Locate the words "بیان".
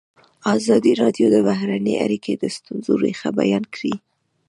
3.39-3.63